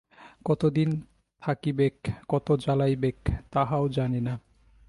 কত 0.45 0.65
দিন 0.65 0.89
থাকিবেক, 1.41 1.95
কত 2.29 2.47
জ্বলাইবেক, 2.55 3.17
তাহাও 3.51 3.89
জানি 3.89 4.21
না। 4.21 4.33